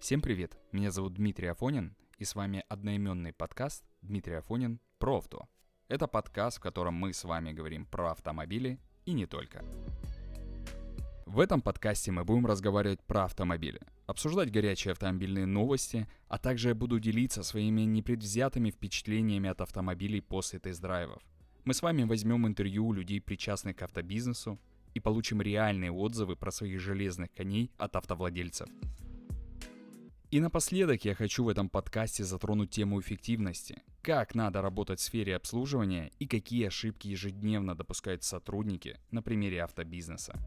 [0.00, 5.46] Всем привет, меня зовут Дмитрий Афонин, и с вами одноименный подкаст «Дмитрий Афонин про авто».
[5.88, 9.62] Это подкаст, в котором мы с вами говорим про автомобили и не только.
[11.26, 16.74] В этом подкасте мы будем разговаривать про автомобили, обсуждать горячие автомобильные новости, а также я
[16.74, 21.22] буду делиться своими непредвзятыми впечатлениями от автомобилей после тест-драйвов.
[21.64, 24.58] Мы с вами возьмем интервью у людей, причастных к автобизнесу,
[24.94, 28.68] и получим реальные отзывы про своих железных коней от автовладельцев.
[30.30, 33.82] И напоследок я хочу в этом подкасте затронуть тему эффективности.
[34.00, 40.38] Как надо работать в сфере обслуживания и какие ошибки ежедневно допускают сотрудники на примере автобизнеса.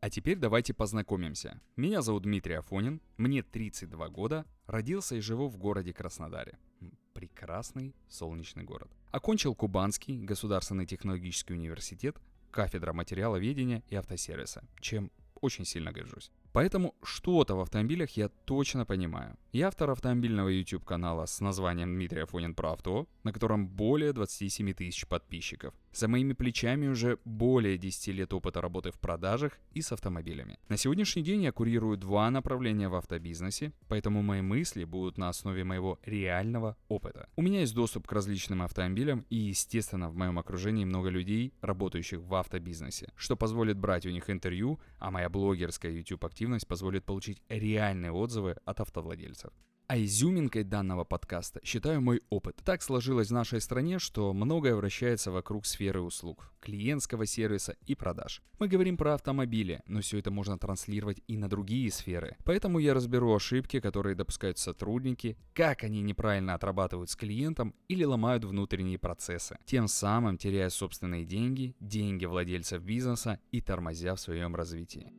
[0.00, 1.60] А теперь давайте познакомимся.
[1.76, 6.58] Меня зовут Дмитрий Афонин, мне 32 года, родился и живу в городе Краснодаре.
[7.12, 8.90] Прекрасный солнечный город.
[9.10, 12.16] Окончил Кубанский государственный технологический университет,
[12.50, 15.10] кафедра материаловедения и автосервиса, чем
[15.42, 16.30] очень сильно горжусь.
[16.52, 19.36] Поэтому что-то в автомобилях я точно понимаю.
[19.52, 24.72] Я автор автомобильного YouTube канала с названием Дмитрий Афонин про авто, на котором более 27
[24.72, 25.74] тысяч подписчиков.
[25.92, 30.58] За моими плечами уже более 10 лет опыта работы в продажах и с автомобилями.
[30.68, 35.64] На сегодняшний день я курирую два направления в автобизнесе, поэтому мои мысли будут на основе
[35.64, 37.28] моего реального опыта.
[37.36, 42.20] У меня есть доступ к различным автомобилям и, естественно, в моем окружении много людей, работающих
[42.20, 47.42] в автобизнесе, что позволит брать у них интервью, а моя блогерская YouTube активность позволит получить
[47.48, 49.52] реальные отзывы от автовладельцев.
[49.90, 52.62] А изюминкой данного подкаста считаю мой опыт.
[52.64, 58.40] Так сложилось в нашей стране, что многое вращается вокруг сферы услуг, клиентского сервиса и продаж.
[58.60, 62.36] Мы говорим про автомобили, но все это можно транслировать и на другие сферы.
[62.44, 68.44] Поэтому я разберу ошибки, которые допускают сотрудники, как они неправильно отрабатывают с клиентом или ломают
[68.44, 75.12] внутренние процессы, тем самым теряя собственные деньги, деньги владельцев бизнеса и тормозя в своем развитии.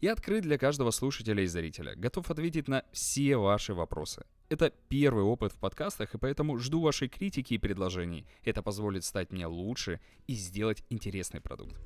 [0.00, 4.24] Я открыт для каждого слушателя и зрителя, готов ответить на все ваши вопросы.
[4.48, 8.24] Это первый опыт в подкастах, и поэтому жду вашей критики и предложений.
[8.44, 9.98] Это позволит стать мне лучше
[10.28, 11.76] и сделать интересный продукт.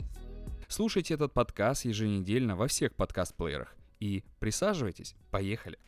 [0.69, 3.75] Слушайте этот подкаст еженедельно во всех подкаст-плеерах.
[3.99, 5.15] И присаживайтесь!
[5.31, 5.79] Поехали!